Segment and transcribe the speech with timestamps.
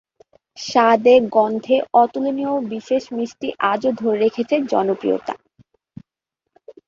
[0.57, 5.33] স্বাদে-গন্ধে অতুলনীয় এ বিশেষ মিষ্টি আজও ধরে রেখেছে জনপ্রিয়তা।